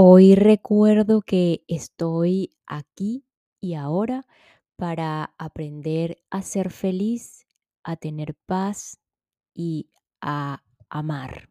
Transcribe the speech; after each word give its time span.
Hoy 0.00 0.36
recuerdo 0.36 1.22
que 1.22 1.64
estoy 1.66 2.56
aquí 2.68 3.24
y 3.60 3.74
ahora 3.74 4.26
para 4.76 5.34
aprender 5.38 6.22
a 6.30 6.42
ser 6.42 6.70
feliz, 6.70 7.48
a 7.82 7.96
tener 7.96 8.36
paz 8.46 9.00
y 9.52 9.90
a 10.20 10.62
amar. 10.88 11.50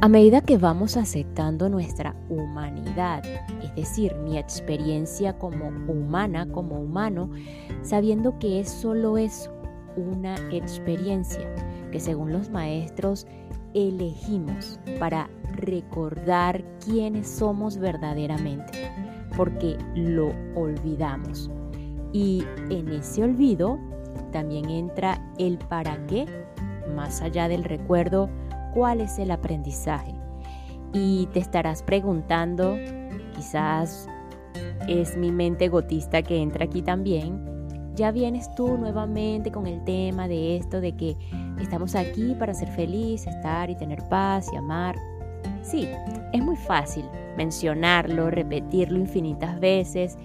A 0.00 0.08
medida 0.08 0.40
que 0.40 0.56
vamos 0.56 0.96
aceptando 0.96 1.68
nuestra 1.68 2.14
humanidad, 2.30 3.24
es 3.64 3.74
decir, 3.74 4.14
mi 4.18 4.38
experiencia 4.38 5.36
como 5.36 5.66
humana, 5.66 6.48
como 6.52 6.80
humano, 6.80 7.32
sabiendo 7.82 8.38
que 8.38 8.60
es 8.60 8.70
solo 8.70 9.18
es 9.18 9.50
una 9.96 10.36
experiencia, 10.52 11.52
que 11.90 11.98
según 11.98 12.32
los 12.32 12.50
maestros 12.50 13.26
elegimos 13.74 14.78
para 14.98 15.28
recordar 15.52 16.62
quiénes 16.84 17.28
somos 17.28 17.76
verdaderamente, 17.76 18.90
porque 19.36 19.76
lo 19.94 20.32
olvidamos. 20.54 21.50
Y 22.12 22.44
en 22.70 22.88
ese 22.88 23.22
olvido 23.22 23.78
también 24.32 24.68
entra 24.70 25.20
el 25.38 25.58
para 25.58 26.06
qué, 26.06 26.26
más 26.94 27.20
allá 27.22 27.48
del 27.48 27.64
recuerdo, 27.64 28.30
cuál 28.74 29.00
es 29.00 29.18
el 29.18 29.30
aprendizaje. 29.30 30.14
Y 30.92 31.26
te 31.32 31.40
estarás 31.40 31.82
preguntando, 31.82 32.76
quizás 33.34 34.08
es 34.88 35.16
mi 35.16 35.30
mente 35.30 35.68
gotista 35.68 36.22
que 36.22 36.40
entra 36.40 36.64
aquí 36.64 36.82
también, 36.82 37.48
ya 37.94 38.12
vienes 38.12 38.54
tú 38.54 38.78
nuevamente 38.78 39.50
con 39.50 39.66
el 39.66 39.82
tema 39.84 40.28
de 40.28 40.56
esto, 40.56 40.80
de 40.80 40.96
que 40.96 41.16
estamos 41.62 41.94
aquí 41.94 42.34
para 42.38 42.54
ser 42.54 42.68
feliz, 42.68 43.26
estar 43.26 43.70
y 43.70 43.76
tener 43.76 44.02
paz 44.08 44.48
y 44.52 44.56
amar. 44.56 44.96
Sí, 45.62 45.88
es 46.32 46.42
muy 46.42 46.56
fácil 46.56 47.04
mencionarlo, 47.36 48.30
repetirlo 48.30 48.98
infinitas 48.98 49.58
veces, 49.60 50.18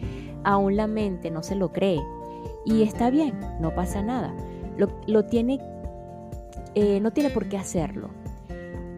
aún 0.44 0.76
la 0.76 0.88
mente 0.88 1.32
no 1.32 1.44
se 1.44 1.56
lo 1.56 1.72
cree. 1.72 2.02
Y 2.66 2.84
está 2.84 3.10
bien, 3.10 3.40
no 3.60 3.74
pasa 3.74 4.02
nada. 4.02 4.34
Lo, 5.08 5.26
tiene, 5.26 5.60
eh, 6.76 7.00
no 7.00 7.12
tiene 7.12 7.30
por 7.30 7.48
qué 7.48 7.58
hacerlo. 7.58 8.10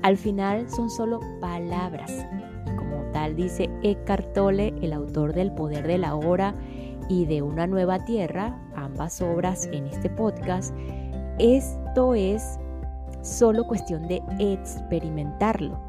Al 0.02 0.18
final 0.18 0.70
son 0.70 0.90
solo 0.90 1.20
palabras. 1.42 2.26
Y 2.66 2.76
como 2.78 3.04
tal 3.12 3.36
dice 3.36 3.70
Eckhart 3.84 4.34
Tolle, 4.34 4.74
el 4.82 4.94
autor 4.94 5.34
del 5.34 5.52
Poder 5.52 5.86
de 5.88 5.98
la 5.98 6.16
Hora, 6.16 6.54
y 7.10 7.26
de 7.26 7.42
Una 7.42 7.68
Nueva 7.68 8.04
Tierra, 8.06 8.60
ambas 8.76 9.22
obras 9.22 9.68
en 9.72 9.88
este 9.88 10.10
podcast, 10.10 10.74
esto 11.40 12.16
es 12.16 12.60
solo 13.22 13.66
cuestión 13.66 14.08
de 14.08 14.22
experimentarlo. 14.40 15.80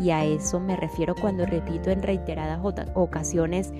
Y 0.00 0.10
a 0.10 0.24
eso 0.24 0.60
me 0.60 0.76
refiero 0.76 1.14
cuando 1.14 1.46
repito 1.46 1.90
en 1.90 2.02
reiteradas 2.02 2.60
ocasiones, 2.94 3.72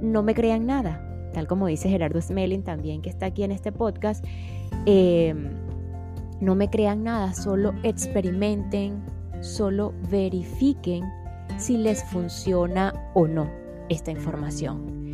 no 0.00 0.22
me 0.22 0.34
crean 0.34 0.66
nada, 0.66 1.04
tal 1.32 1.46
como 1.46 1.66
dice 1.66 1.88
Gerardo 1.88 2.20
Smelling 2.20 2.62
también 2.62 3.02
que 3.02 3.10
está 3.10 3.26
aquí 3.26 3.42
en 3.42 3.52
este 3.52 3.72
podcast, 3.72 4.24
em, 4.86 5.50
no 6.40 6.54
me 6.54 6.70
crean 6.70 7.02
nada, 7.02 7.34
solo 7.34 7.74
experimenten, 7.82 9.02
solo 9.40 9.92
verifiquen 10.08 11.04
si 11.56 11.76
les 11.76 12.04
funciona 12.04 12.92
o 13.14 13.26
no 13.26 13.50
esta 13.88 14.12
información 14.12 15.07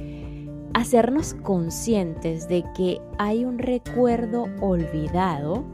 hacernos 0.75 1.35
conscientes 1.35 2.49
de 2.49 2.65
que 2.77 3.01
hay 3.19 3.45
un 3.45 3.59
recuerdo 3.59 4.47
olvidado 4.61 5.65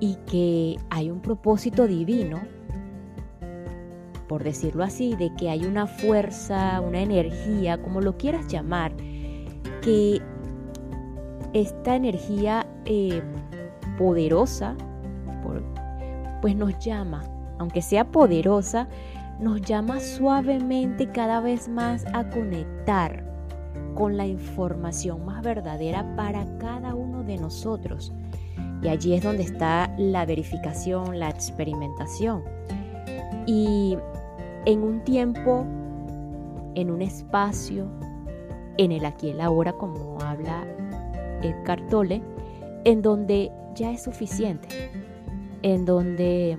y 0.00 0.16
que 0.26 0.76
hay 0.90 1.10
un 1.10 1.20
propósito 1.20 1.86
divino, 1.86 2.40
por 4.28 4.42
decirlo 4.42 4.82
así, 4.82 5.14
de 5.14 5.32
que 5.36 5.50
hay 5.50 5.64
una 5.64 5.86
fuerza, 5.86 6.80
una 6.80 7.00
energía, 7.00 7.80
como 7.80 8.00
lo 8.00 8.16
quieras 8.16 8.48
llamar, 8.48 8.92
que 9.82 10.20
esta 11.52 11.94
energía 11.94 12.66
eh, 12.86 13.22
poderosa, 13.98 14.76
pues 16.42 16.56
nos 16.56 16.76
llama, 16.78 17.22
aunque 17.58 17.82
sea 17.82 18.10
poderosa, 18.10 18.88
nos 19.38 19.60
llama 19.60 20.00
suavemente 20.00 21.10
cada 21.10 21.40
vez 21.40 21.68
más 21.68 22.04
a 22.14 22.28
conectar 22.30 23.29
con 23.94 24.16
la 24.16 24.26
información 24.26 25.24
más 25.24 25.42
verdadera 25.42 26.16
para 26.16 26.46
cada 26.58 26.94
uno 26.94 27.22
de 27.22 27.36
nosotros. 27.36 28.12
Y 28.82 28.88
allí 28.88 29.14
es 29.14 29.22
donde 29.22 29.42
está 29.42 29.94
la 29.98 30.24
verificación, 30.24 31.18
la 31.18 31.28
experimentación. 31.28 32.42
Y 33.46 33.96
en 34.64 34.82
un 34.82 35.02
tiempo, 35.04 35.64
en 36.74 36.90
un 36.90 37.02
espacio, 37.02 37.86
en 38.78 38.92
el 38.92 39.04
aquí 39.04 39.28
y 39.28 39.30
el 39.30 39.40
ahora, 39.40 39.72
como 39.72 40.18
habla 40.22 40.64
el 41.42 41.54
Tolle, 41.88 42.22
en 42.84 43.02
donde 43.02 43.50
ya 43.74 43.90
es 43.90 44.02
suficiente, 44.02 44.68
en 45.62 45.84
donde 45.84 46.56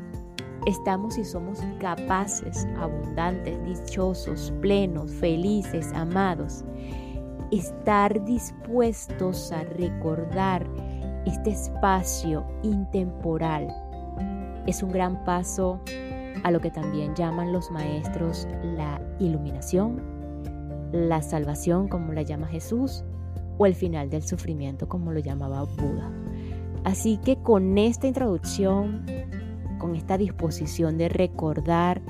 estamos 0.68 1.18
y 1.18 1.26
somos 1.26 1.60
capaces, 1.80 2.68
abundantes, 2.78 3.58
dichosos, 3.66 4.54
plenos, 4.62 5.12
felices, 5.12 5.92
amados 5.94 6.64
estar 7.52 8.24
dispuestos 8.26 9.52
a 9.52 9.64
recordar 9.64 10.66
este 11.26 11.52
espacio 11.52 12.46
intemporal 12.64 13.68
es 14.68 14.84
un 14.84 14.92
gran 14.92 15.24
paso 15.26 15.80
a 16.44 16.52
lo 16.52 16.60
que 16.60 16.72
también 16.72 17.16
llaman 17.16 17.52
los 17.52 17.72
maestros 17.72 18.48
la 18.64 19.02
iluminación, 19.20 20.02
la 20.92 21.22
salvación 21.22 21.88
como 21.88 22.14
la 22.14 22.22
llama 22.22 22.48
Jesús 22.48 23.04
o 23.58 23.66
el 23.66 23.76
final 23.76 24.10
del 24.10 24.24
sufrimiento 24.24 24.88
como 24.88 25.12
lo 25.12 25.20
llamaba 25.20 25.64
Buda. 25.64 26.12
Así 26.84 27.18
que 27.18 27.38
con 27.38 27.78
esta 27.78 28.08
introducción, 28.08 29.06
con 29.78 29.96
esta 29.96 30.18
disposición 30.18 30.98
de 30.98 31.10
recordar 31.10 32.02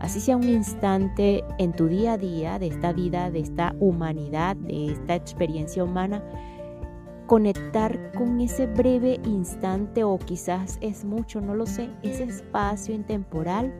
así 0.00 0.20
sea 0.20 0.36
un 0.36 0.48
instante 0.48 1.44
en 1.58 1.72
tu 1.72 1.86
día 1.86 2.14
a 2.14 2.18
día 2.18 2.58
de 2.58 2.68
esta 2.68 2.92
vida, 2.92 3.30
de 3.30 3.40
esta 3.40 3.74
humanidad, 3.78 4.56
de 4.56 4.92
esta 4.92 5.14
experiencia 5.14 5.84
humana, 5.84 6.22
conectar 7.26 8.12
con 8.12 8.40
ese 8.40 8.66
breve 8.66 9.20
instante 9.24 10.02
o 10.02 10.18
quizás 10.18 10.78
es 10.80 11.04
mucho, 11.04 11.40
no 11.40 11.54
lo 11.54 11.66
sé, 11.66 11.88
ese 12.02 12.24
espacio 12.24 12.94
intemporal 12.94 13.72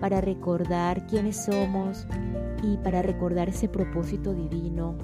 para 0.00 0.20
recordar 0.20 1.06
quiénes 1.06 1.44
somos 1.44 2.06
y 2.62 2.76
para 2.78 3.02
recordar 3.02 3.48
ese 3.48 3.68
propósito 3.68 4.34
divino, 4.34 4.96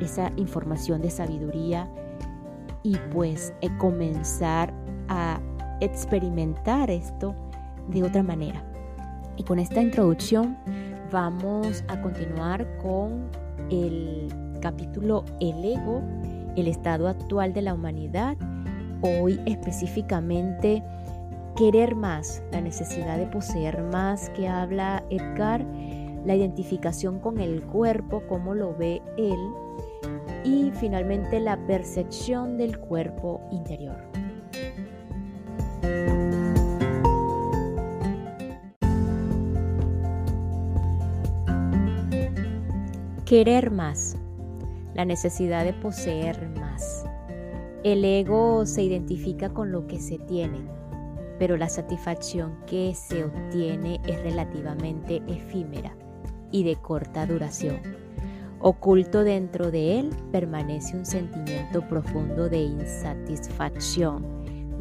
esa 0.00 0.32
información 0.36 1.02
de 1.02 1.10
sabiduría 1.10 1.90
y 2.82 2.96
pues 3.12 3.52
eh, 3.60 3.68
comenzar 3.78 4.72
a 5.08 5.40
experimentar 5.80 6.90
esto 6.90 7.34
de 7.88 8.04
otra 8.04 8.22
manera. 8.22 8.69
Y 9.40 9.42
con 9.42 9.58
esta 9.58 9.80
introducción 9.80 10.58
vamos 11.10 11.82
a 11.88 11.98
continuar 12.02 12.76
con 12.76 13.30
el 13.70 14.28
capítulo 14.60 15.24
El 15.40 15.64
ego, 15.64 16.02
el 16.56 16.68
estado 16.68 17.08
actual 17.08 17.54
de 17.54 17.62
la 17.62 17.72
humanidad. 17.72 18.36
Hoy 19.00 19.40
específicamente 19.46 20.84
querer 21.56 21.94
más, 21.94 22.42
la 22.52 22.60
necesidad 22.60 23.16
de 23.16 23.28
poseer 23.28 23.82
más 23.84 24.28
que 24.36 24.46
habla 24.46 25.02
Edgar, 25.08 25.64
la 26.26 26.36
identificación 26.36 27.18
con 27.18 27.40
el 27.40 27.62
cuerpo, 27.62 28.22
cómo 28.28 28.54
lo 28.54 28.76
ve 28.76 29.00
él 29.16 29.40
y 30.44 30.70
finalmente 30.72 31.40
la 31.40 31.56
percepción 31.66 32.58
del 32.58 32.78
cuerpo 32.78 33.40
interior. 33.50 34.09
Querer 43.30 43.70
más, 43.70 44.16
la 44.92 45.04
necesidad 45.04 45.64
de 45.64 45.72
poseer 45.72 46.50
más. 46.58 47.04
El 47.84 48.04
ego 48.04 48.66
se 48.66 48.82
identifica 48.82 49.50
con 49.50 49.70
lo 49.70 49.86
que 49.86 50.00
se 50.00 50.18
tiene, 50.18 50.58
pero 51.38 51.56
la 51.56 51.68
satisfacción 51.68 52.56
que 52.66 52.92
se 52.92 53.22
obtiene 53.22 54.00
es 54.04 54.20
relativamente 54.24 55.22
efímera 55.28 55.94
y 56.50 56.64
de 56.64 56.74
corta 56.74 57.24
duración. 57.24 57.76
Oculto 58.58 59.22
dentro 59.22 59.70
de 59.70 60.00
él 60.00 60.10
permanece 60.32 60.96
un 60.96 61.06
sentimiento 61.06 61.86
profundo 61.86 62.48
de 62.48 62.62
insatisfacción, 62.62 64.26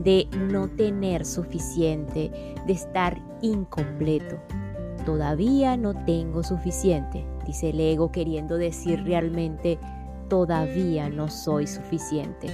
de 0.04 0.28
no 0.52 0.70
tener 0.70 1.24
suficiente, 1.24 2.32
de 2.66 2.74
estar 2.74 3.22
incompleto. 3.44 4.40
Todavía 5.06 5.78
no 5.78 5.94
tengo 6.04 6.42
suficiente, 6.42 7.24
dice 7.50 7.72
el 7.72 7.80
ego 7.80 8.12
queriendo 8.12 8.58
decir 8.58 9.04
realmente 9.06 9.80
todavía 10.30 11.10
no 11.10 11.30
soy 11.30 11.66
suficiente. 11.66 12.48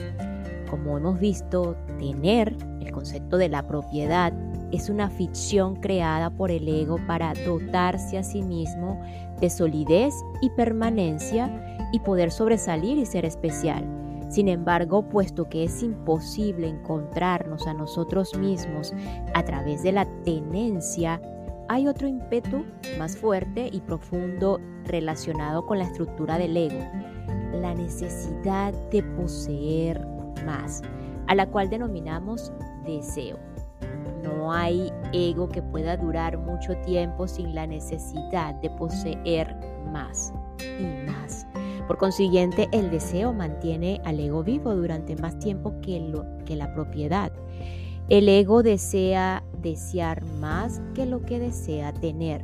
Como 0.69 0.97
hemos 0.97 1.19
visto, 1.19 1.75
tener, 1.99 2.55
el 2.79 2.91
concepto 2.93 3.37
de 3.37 3.49
la 3.49 3.67
propiedad, 3.67 4.31
es 4.71 4.89
una 4.89 5.09
ficción 5.09 5.75
creada 5.75 6.29
por 6.29 6.49
el 6.49 6.65
ego 6.69 6.97
para 7.07 7.33
dotarse 7.45 8.17
a 8.17 8.23
sí 8.23 8.41
mismo 8.41 9.01
de 9.41 9.49
solidez 9.49 10.13
y 10.41 10.49
permanencia 10.51 11.77
y 11.91 11.99
poder 11.99 12.31
sobresalir 12.31 12.97
y 12.97 13.05
ser 13.05 13.25
especial. 13.25 13.83
Sin 14.29 14.47
embargo, 14.47 15.09
puesto 15.09 15.49
que 15.49 15.65
es 15.65 15.83
imposible 15.83 16.69
encontrarnos 16.69 17.67
a 17.67 17.73
nosotros 17.73 18.33
mismos 18.37 18.93
a 19.33 19.43
través 19.43 19.83
de 19.83 19.91
la 19.91 20.05
tenencia, 20.23 21.21
hay 21.67 21.87
otro 21.87 22.07
ímpetu 22.07 22.65
más 22.97 23.17
fuerte 23.17 23.69
y 23.71 23.79
profundo 23.81 24.59
relacionado 24.85 25.65
con 25.65 25.79
la 25.79 25.85
estructura 25.85 26.37
del 26.37 26.55
ego, 26.55 26.79
la 27.53 27.73
necesidad 27.73 28.73
de 28.91 29.01
poseer 29.01 30.05
más, 30.45 30.81
a 31.27 31.35
la 31.35 31.47
cual 31.47 31.69
denominamos 31.69 32.51
deseo. 32.85 33.39
No 34.23 34.51
hay 34.51 34.91
ego 35.13 35.49
que 35.49 35.61
pueda 35.61 35.97
durar 35.97 36.37
mucho 36.37 36.75
tiempo 36.85 37.27
sin 37.27 37.53
la 37.53 37.67
necesidad 37.67 38.55
de 38.55 38.69
poseer 38.71 39.55
más 39.91 40.33
y 40.79 41.09
más. 41.09 41.47
Por 41.87 41.97
consiguiente, 41.97 42.67
el 42.71 42.89
deseo 42.89 43.33
mantiene 43.33 44.01
al 44.03 44.19
ego 44.19 44.43
vivo 44.43 44.75
durante 44.75 45.15
más 45.15 45.37
tiempo 45.37 45.79
que, 45.81 46.11
que 46.45 46.55
la 46.55 46.73
propiedad. 46.73 47.31
El 48.07 48.29
ego 48.29 48.61
desea 48.61 49.43
desear 49.63 50.23
más 50.39 50.79
que 50.93 51.07
lo 51.07 51.23
que 51.23 51.39
desea 51.39 51.91
tener. 51.91 52.43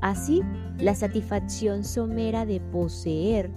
Así, 0.00 0.42
la 0.78 0.94
satisfacción 0.94 1.84
somera 1.84 2.46
de 2.46 2.60
poseer 2.60 3.50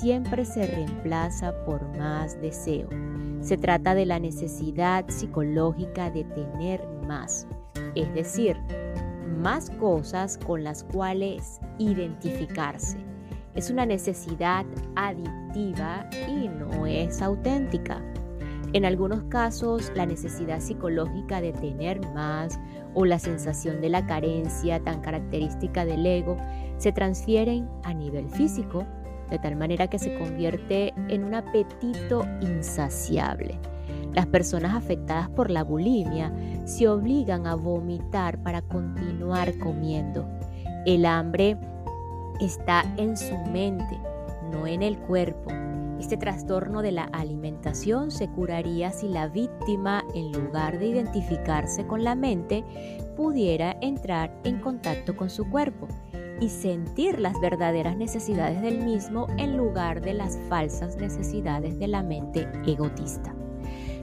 siempre 0.00 0.44
se 0.44 0.64
reemplaza 0.66 1.52
por 1.64 1.82
más 1.98 2.40
deseo. 2.40 2.88
Se 3.40 3.56
trata 3.56 3.96
de 3.96 4.06
la 4.06 4.20
necesidad 4.20 5.04
psicológica 5.08 6.10
de 6.10 6.22
tener 6.22 6.86
más, 7.08 7.48
es 7.96 8.12
decir, 8.14 8.56
más 9.40 9.70
cosas 9.70 10.38
con 10.38 10.62
las 10.62 10.84
cuales 10.84 11.60
identificarse. 11.78 12.96
Es 13.56 13.70
una 13.70 13.84
necesidad 13.84 14.64
adictiva 14.94 16.08
y 16.28 16.48
no 16.48 16.86
es 16.86 17.20
auténtica. 17.20 18.00
En 18.74 18.86
algunos 18.86 19.24
casos, 19.24 19.92
la 19.94 20.06
necesidad 20.06 20.60
psicológica 20.60 21.42
de 21.42 21.52
tener 21.52 22.00
más 22.14 22.58
o 22.94 23.04
la 23.04 23.18
sensación 23.18 23.82
de 23.82 23.90
la 23.90 24.06
carencia 24.06 24.80
tan 24.80 25.02
característica 25.02 25.84
del 25.84 26.06
ego 26.06 26.38
se 26.78 26.90
transfieren 26.90 27.68
a 27.84 27.92
nivel 27.92 28.30
físico, 28.30 28.86
de 29.30 29.38
tal 29.38 29.56
manera 29.56 29.88
que 29.88 29.98
se 29.98 30.18
convierte 30.18 30.94
en 31.08 31.24
un 31.24 31.34
apetito 31.34 32.24
insaciable. 32.40 33.58
Las 34.14 34.26
personas 34.26 34.74
afectadas 34.74 35.28
por 35.28 35.50
la 35.50 35.64
bulimia 35.64 36.32
se 36.64 36.88
obligan 36.88 37.46
a 37.46 37.56
vomitar 37.56 38.42
para 38.42 38.62
continuar 38.62 39.58
comiendo. 39.58 40.26
El 40.86 41.04
hambre 41.04 41.58
está 42.40 42.84
en 42.96 43.18
su 43.18 43.36
mente, 43.52 44.00
no 44.50 44.66
en 44.66 44.82
el 44.82 44.98
cuerpo. 44.98 45.61
Este 46.02 46.16
trastorno 46.16 46.82
de 46.82 46.90
la 46.90 47.04
alimentación 47.04 48.10
se 48.10 48.28
curaría 48.28 48.90
si 48.90 49.08
la 49.08 49.28
víctima, 49.28 50.02
en 50.16 50.32
lugar 50.32 50.80
de 50.80 50.86
identificarse 50.86 51.86
con 51.86 52.02
la 52.02 52.16
mente, 52.16 52.64
pudiera 53.16 53.76
entrar 53.80 54.36
en 54.42 54.58
contacto 54.58 55.16
con 55.16 55.30
su 55.30 55.48
cuerpo 55.48 55.86
y 56.40 56.48
sentir 56.48 57.20
las 57.20 57.40
verdaderas 57.40 57.96
necesidades 57.96 58.60
del 58.62 58.84
mismo 58.84 59.28
en 59.38 59.56
lugar 59.56 60.00
de 60.00 60.14
las 60.14 60.36
falsas 60.48 60.96
necesidades 60.96 61.78
de 61.78 61.86
la 61.86 62.02
mente 62.02 62.48
egotista. 62.66 63.32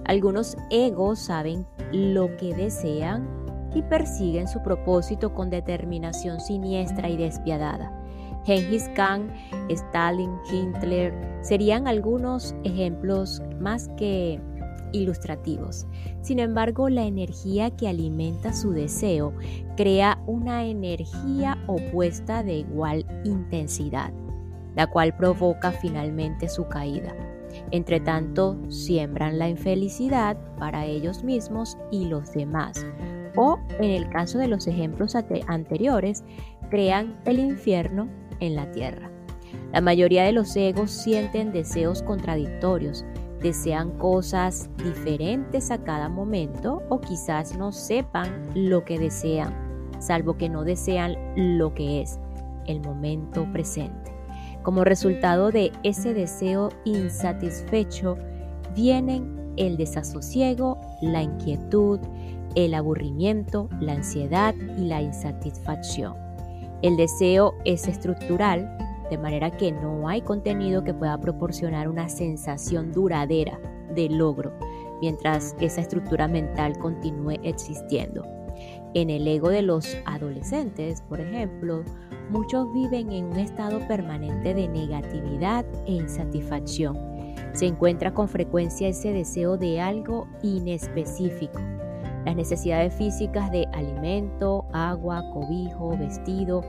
Algunos 0.06 0.56
egos 0.69 1.19
saben 1.19 1.68
lo 1.92 2.38
que 2.38 2.56
desean 2.56 3.28
y 3.75 3.81
persiguen 3.81 4.48
su 4.48 4.63
propósito 4.63 5.34
con 5.34 5.50
determinación 5.50 6.40
siniestra 6.40 7.10
y 7.10 7.18
despiadada. 7.18 7.99
Genghis 8.50 8.90
Khan, 8.96 9.31
Stalin, 9.69 10.31
Hitler 10.51 11.13
serían 11.42 11.88
algunos 11.88 12.56
ejemplos 12.63 13.44
más 13.60 13.90
que 13.96 14.42
ilustrativos. 14.92 15.86
Sin 16.24 16.40
embargo, 16.40 16.90
la 16.90 17.06
energía 17.06 17.69
que 17.69 17.88
alimenta 17.88 18.51
su 18.51 18.72
deseo 18.72 19.36
crea 19.78 20.19
una 20.25 20.66
energía 20.66 21.63
opuesta 21.68 22.42
de 22.42 22.56
igual 22.56 23.06
intensidad, 23.24 24.12
la 24.75 24.88
cual 24.88 25.16
provoca 25.16 25.72
finalmente 25.72 26.50
su 26.50 26.68
caída. 26.68 27.16
Entre 27.69 28.00
tanto, 28.00 28.57
siembran 28.68 29.38
la 29.38 29.48
infelicidad 29.48 30.38
para 30.57 30.88
ellos 30.88 31.24
mismos 31.24 31.78
y 31.92 32.06
los 32.06 32.31
demás, 32.34 32.84
o 33.36 33.60
en 33.80 33.92
el 33.92 34.10
caso 34.10 34.40
de 34.40 34.48
los 34.48 34.66
ejemplos 34.66 35.13
anteriores, 35.46 36.24
crean 36.72 37.16
el 37.25 37.38
infierno 37.38 38.10
en 38.39 38.56
la 38.56 38.71
tierra. 38.71 39.09
La 39.71 39.81
mayoría 39.81 40.24
de 40.24 40.31
los 40.31 40.56
egos 40.56 40.91
sienten 40.91 41.51
deseos 41.51 42.01
contradictorios, 42.03 43.06
desean 43.41 43.91
cosas 43.97 44.69
diferentes 44.83 45.71
a 45.71 45.83
cada 45.83 46.09
momento 46.09 46.83
o 46.89 47.00
quizás 47.00 47.57
no 47.57 47.71
sepan 47.71 48.50
lo 48.56 48.83
que 48.83 49.00
desean, 49.00 49.53
salvo 50.00 50.38
que 50.38 50.50
no 50.50 50.63
desean 50.63 51.15
lo 51.36 51.74
que 51.74 52.01
es 52.01 52.19
el 52.68 52.81
momento 52.81 53.47
presente. 53.51 54.12
Como 54.63 54.83
resultado 54.83 55.51
de 55.51 55.71
ese 55.83 56.13
deseo 56.13 56.69
insatisfecho 56.83 58.18
vienen 58.75 59.53
el 59.57 59.77
desasosiego, 59.77 60.80
la 61.01 61.24
inquietud, 61.24 62.00
el 62.56 62.74
aburrimiento, 62.74 63.69
la 63.80 63.94
ansiedad 63.94 64.53
y 64.77 64.86
la 64.86 65.01
insatisfacción. 65.01 66.28
El 66.81 66.95
deseo 66.95 67.55
es 67.65 67.87
estructural, 67.89 68.77
de 69.09 69.17
manera 69.17 69.51
que 69.51 69.71
no 69.71 70.07
hay 70.07 70.21
contenido 70.21 70.83
que 70.83 70.93
pueda 70.93 71.19
proporcionar 71.19 71.89
una 71.89 72.07
sensación 72.07 72.93
duradera 72.93 73.59
de 73.93 74.07
logro 74.07 74.53
mientras 75.01 75.55
esa 75.59 75.81
estructura 75.81 76.27
mental 76.27 76.77
continúe 76.77 77.39
existiendo. 77.43 78.25
En 78.93 79.09
el 79.09 79.27
ego 79.27 79.49
de 79.49 79.61
los 79.61 79.97
adolescentes, 80.05 81.01
por 81.01 81.19
ejemplo, 81.19 81.83
muchos 82.29 82.71
viven 82.73 83.11
en 83.11 83.25
un 83.25 83.39
estado 83.39 83.85
permanente 83.87 84.53
de 84.53 84.67
negatividad 84.67 85.65
e 85.85 85.93
insatisfacción. 85.93 86.97
Se 87.53 87.65
encuentra 87.65 88.13
con 88.13 88.29
frecuencia 88.29 88.87
ese 88.87 89.11
deseo 89.11 89.57
de 89.57 89.81
algo 89.81 90.27
inespecífico 90.43 91.59
las 92.25 92.36
necesidades 92.36 92.94
físicas 92.94 93.51
de 93.51 93.68
alimento, 93.74 94.66
agua, 94.74 95.24
cobijo, 95.33 95.98
vestido 95.98 96.63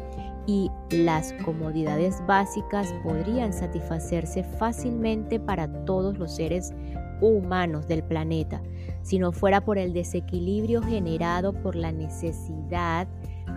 y 0.46 0.70
las 0.90 1.32
comodidades 1.44 2.22
básicas 2.26 2.92
podrían 3.02 3.52
satisfacerse 3.52 4.42
fácilmente 4.42 5.38
para 5.38 5.68
todos 5.84 6.18
los 6.18 6.34
seres 6.34 6.72
humanos 7.20 7.86
del 7.86 8.02
planeta, 8.02 8.62
si 9.02 9.18
no 9.18 9.32
fuera 9.32 9.60
por 9.64 9.78
el 9.78 9.92
desequilibrio 9.92 10.82
generado 10.82 11.52
por 11.52 11.76
la 11.76 11.92
necesidad 11.92 13.06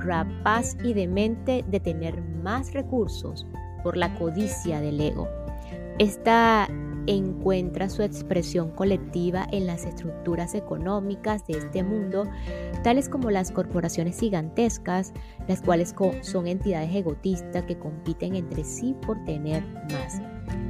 rapaz 0.02 0.76
y 0.84 0.94
demente 0.94 1.64
de 1.68 1.80
tener 1.80 2.22
más 2.22 2.74
recursos 2.74 3.48
por 3.84 3.98
la 3.98 4.14
codicia 4.16 4.82
del 4.82 5.00
ego. 5.00 5.28
Esta 6.00 6.68
encuentra 7.08 7.90
su 7.90 8.04
expresión 8.04 8.72
colectiva 8.72 9.48
en 9.52 9.68
las 9.68 9.86
estructuras 9.86 10.56
económicas 10.56 11.46
de 11.48 11.58
este 11.58 11.84
mundo, 11.84 12.26
tales 12.84 13.10
como 13.10 13.32
las 13.32 13.52
corporaciones 13.52 14.20
gigantescas, 14.20 15.14
las 15.48 15.62
cuales 15.62 15.94
son 16.22 16.48
entidades 16.48 16.96
egotistas 16.96 17.64
que 17.64 17.78
compiten 17.78 18.36
entre 18.36 18.64
sí 18.64 18.96
por 19.06 19.24
tener 19.26 19.64
más. 19.92 20.22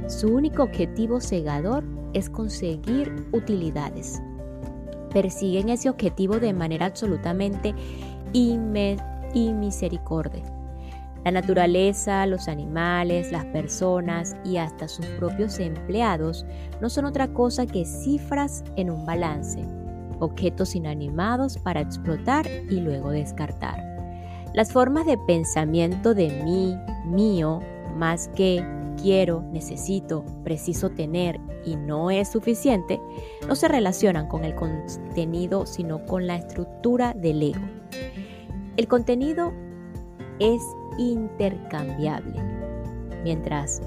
Su 0.08 0.28
único 0.28 0.62
objetivo 0.62 1.20
cegador 1.20 1.84
es 2.12 2.30
conseguir 2.30 3.12
utilidades. 3.32 4.20
Persiguen 5.12 5.68
ese 5.68 5.88
objetivo 5.88 6.38
de 6.38 6.52
manera 6.52 6.86
absolutamente 6.86 7.74
inmisericordia 8.32 10.53
la 11.24 11.30
naturaleza, 11.30 12.26
los 12.26 12.48
animales, 12.48 13.32
las 13.32 13.46
personas 13.46 14.36
y 14.44 14.58
hasta 14.58 14.88
sus 14.88 15.06
propios 15.06 15.58
empleados 15.58 16.44
no 16.82 16.90
son 16.90 17.06
otra 17.06 17.28
cosa 17.28 17.66
que 17.66 17.86
cifras 17.86 18.62
en 18.76 18.90
un 18.90 19.06
balance, 19.06 19.64
objetos 20.20 20.74
inanimados 20.74 21.56
para 21.58 21.80
explotar 21.80 22.46
y 22.46 22.80
luego 22.80 23.10
descartar. 23.10 23.82
Las 24.52 24.70
formas 24.70 25.06
de 25.06 25.16
pensamiento 25.16 26.14
de 26.14 26.28
mí, 26.44 26.76
mío, 27.06 27.60
más 27.96 28.28
que 28.28 28.62
quiero, 29.00 29.42
necesito, 29.50 30.24
preciso 30.44 30.90
tener 30.90 31.40
y 31.64 31.76
no 31.76 32.10
es 32.10 32.28
suficiente, 32.28 33.00
no 33.48 33.56
se 33.56 33.68
relacionan 33.68 34.28
con 34.28 34.44
el 34.44 34.54
contenido, 34.54 35.64
sino 35.64 36.04
con 36.04 36.26
la 36.26 36.36
estructura 36.36 37.14
del 37.14 37.42
ego. 37.42 37.64
El 38.76 38.88
contenido 38.88 39.52
es 40.38 40.62
intercambiable. 40.98 42.42
Mientras 43.22 43.80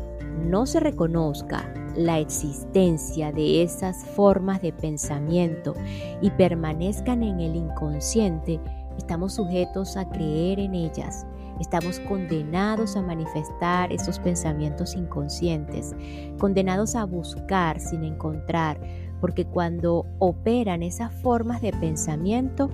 no 0.46 0.66
se 0.66 0.80
reconozca 0.80 1.74
la 1.96 2.20
existencia 2.20 3.32
de 3.32 3.64
esas 3.64 4.06
formas 4.06 4.62
de 4.62 4.72
pensamiento 4.72 5.74
y 6.22 6.30
permanezcan 6.32 7.24
en 7.24 7.40
el 7.40 7.56
inconsciente, 7.56 8.60
estamos 8.98 9.34
sujetos 9.34 9.98
a 9.98 10.08
creer 10.10 10.60
en 10.60 10.76
ellas. 10.76 11.26
Estamos 11.60 12.00
condenados 12.02 12.96
a 12.96 13.02
manifestar 13.02 13.92
esos 13.92 14.20
pensamientos 14.20 14.96
inconscientes, 14.96 15.96
condenados 16.38 16.96
a 16.96 17.04
buscar 17.06 17.80
sin 17.80 18.04
encontrar, 18.04 18.80
porque 19.20 19.46
cuando 19.46 20.06
operan 20.20 20.84
esas 20.84 21.12
formas 21.22 21.62
de 21.62 21.72
pensamiento, 21.72 22.70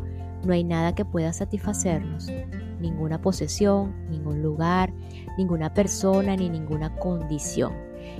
no 0.46 0.52
hay 0.52 0.66
nada 0.66 0.94
que 0.94 1.06
pueda 1.06 1.32
satisfacernos, 1.32 2.30
ninguna 2.84 3.20
posesión, 3.20 3.96
ningún 4.10 4.44
lugar, 4.44 4.94
ninguna 5.38 5.74
persona 5.74 6.36
ni 6.36 6.50
ninguna 6.50 6.96
condición. 6.98 7.74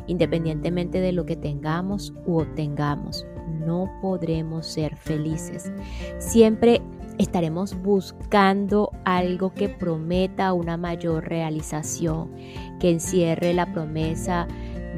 Independientemente 0.08 1.02
de 1.02 1.12
lo 1.12 1.26
que 1.26 1.36
tengamos 1.36 2.14
u 2.26 2.40
obtengamos, 2.40 3.28
no 3.66 3.92
podremos 4.02 4.66
ser 4.66 4.96
felices. 4.96 5.72
Siempre 6.18 6.82
estaremos 7.20 7.80
buscando 7.84 8.92
algo 9.06 9.54
que 9.54 9.70
prometa 9.70 10.54
una 10.54 10.78
mayor 10.78 11.28
realización, 11.28 12.32
que 12.80 12.90
encierre 12.90 13.54
la 13.54 13.72
promesa 13.72 14.48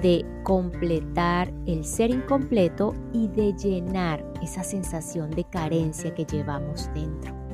de 0.01 0.23
completar 0.43 1.51
el 1.65 1.83
ser 1.83 2.11
incompleto 2.11 2.93
y 3.11 3.27
de 3.29 3.53
llenar 3.53 4.23
esa 4.43 4.63
sensación 4.63 5.31
de 5.31 5.45
carencia 5.45 6.13
que 6.13 6.25
llevamos 6.25 6.89
dentro. 6.93 7.44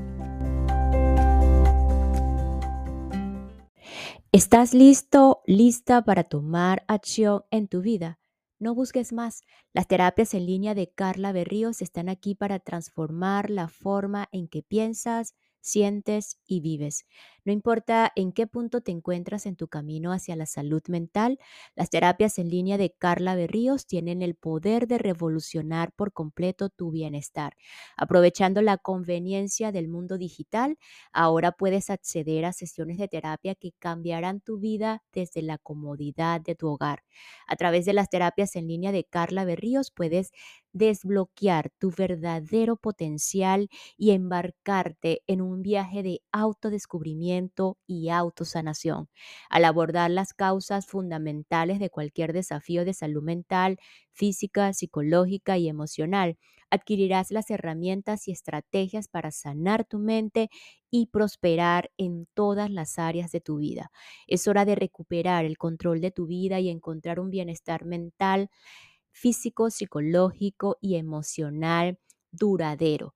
¿Estás 4.34 4.74
listo, 4.74 5.42
lista 5.46 6.04
para 6.04 6.24
tomar 6.24 6.86
acción 6.88 7.44
en 7.52 7.68
tu 7.68 7.82
vida? 7.82 8.18
No 8.60 8.74
busques 8.74 9.12
más. 9.12 9.42
Las 9.74 9.88
terapias 9.88 10.34
en 10.34 10.46
línea 10.46 10.74
de 10.74 10.90
Carla 10.90 11.34
Berríos 11.34 11.82
están 11.82 12.08
aquí 12.08 12.34
para 12.34 12.60
transformar 12.60 13.50
la 13.50 13.68
forma 13.68 14.30
en 14.32 14.48
que 14.48 14.64
piensas, 14.64 15.36
sientes 15.60 16.40
y 16.46 16.62
vives. 16.62 17.06
No 17.46 17.52
importa 17.52 18.12
en 18.16 18.32
qué 18.34 18.46
punto 18.48 18.82
te 18.82 18.92
encuentras 18.92 19.46
en 19.46 19.56
tu 19.56 19.68
camino 19.68 20.12
hacia 20.12 20.36
la 20.36 20.46
salud 20.46 20.82
mental, 20.88 21.40
las 21.76 21.90
terapias 21.90 22.38
en 22.38 22.50
línea 22.50 22.78
de 22.78 22.92
Carla 22.92 23.36
Berríos 23.36 23.88
tienen 23.88 24.22
el 24.22 24.36
poder 24.36 24.88
de 24.88 24.98
revolucionar 25.00 25.92
por 25.94 26.14
completo 26.14 26.70
tu 26.70 26.92
bienestar. 26.92 27.56
Aprovechando 27.98 28.62
la 28.62 28.78
conveniencia 28.78 29.72
del 29.72 29.88
mundo 29.88 30.18
digital, 30.18 30.78
ahora 31.12 31.52
puedes 31.52 31.90
acceder 31.90 32.46
a 32.46 32.54
sesiones 32.54 32.98
de 32.98 33.08
terapia 33.08 33.56
que 33.56 33.72
cambiarán 33.80 34.42
tu 34.42 34.60
vida 34.60 35.04
desde 35.12 35.42
la 35.42 35.58
comodidad 35.58 36.42
de 36.42 36.56
tu 36.56 36.68
hogar. 36.68 37.04
A 37.48 37.56
través 37.56 37.86
de 37.86 37.94
las 37.94 38.10
terapias 38.10 38.56
en 38.56 38.68
línea 38.68 38.92
de 38.92 39.04
Carla 39.04 39.46
Berríos 39.46 39.92
puedes 39.92 40.32
desbloquear 40.74 41.70
tu 41.80 41.92
verdadero 41.92 42.78
potencial 42.78 43.68
y 43.98 44.12
embarcarte 44.12 45.22
en 45.28 45.42
un 45.42 45.62
viaje 45.62 46.02
de 46.04 46.22
autodescubrimiento 46.32 47.31
y 47.88 48.10
autosanación. 48.10 49.10
Al 49.50 49.66
abordar 49.66 50.12
las 50.12 50.34
causas 50.34 50.86
fundamentales 50.86 51.80
de 51.80 51.90
cualquier 51.90 52.34
desafío 52.34 52.86
de 52.86 52.94
salud 52.94 53.24
mental, 53.24 53.78
física, 54.12 54.74
psicológica 54.74 55.58
y 55.58 55.68
emocional, 55.70 56.38
adquirirás 56.70 57.32
las 57.32 57.50
herramientas 57.50 58.28
y 58.28 58.32
estrategias 58.32 59.08
para 59.08 59.32
sanar 59.32 59.86
tu 59.86 60.00
mente 60.00 60.50
y 60.90 61.08
prosperar 61.08 61.92
en 61.98 62.28
todas 62.34 62.70
las 62.70 63.00
áreas 63.00 63.32
de 63.32 63.42
tu 63.42 63.58
vida. 63.58 63.92
Es 64.28 64.48
hora 64.48 64.66
de 64.66 64.76
recuperar 64.76 65.46
el 65.46 65.58
control 65.58 66.02
de 66.02 66.12
tu 66.12 66.28
vida 66.28 66.60
y 66.60 66.70
encontrar 66.70 67.20
un 67.20 67.30
bienestar 67.30 67.86
mental 67.86 68.50
físico, 69.12 69.70
psicológico 69.70 70.78
y 70.82 70.96
emocional 70.98 72.00
duradero. 72.32 73.16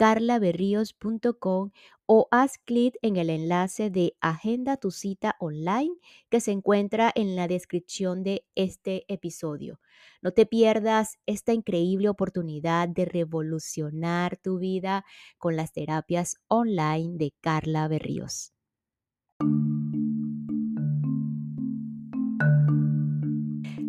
www.carlaberríos.com 0.00 1.70
o 2.06 2.28
haz 2.30 2.58
clic 2.58 2.96
en 3.02 3.16
el 3.16 3.30
enlace 3.30 3.90
de 3.90 4.16
Agenda 4.20 4.76
tu 4.78 4.90
cita 4.90 5.36
online 5.38 5.94
que 6.28 6.40
se 6.40 6.50
encuentra 6.52 7.12
en 7.14 7.36
la 7.36 7.46
descripción 7.46 8.22
de 8.22 8.46
este 8.54 9.04
episodio. 9.12 9.78
No 10.22 10.32
te 10.32 10.46
pierdas 10.46 11.18
esta 11.26 11.52
increíble 11.52 12.08
oportunidad 12.08 12.88
de 12.88 13.04
revolucionar 13.04 14.38
tu 14.38 14.58
vida 14.58 15.04
con 15.38 15.54
las 15.54 15.72
terapias 15.72 16.36
online 16.48 17.16
de 17.16 17.32
Carla 17.40 17.86
Berríos. 17.86 18.54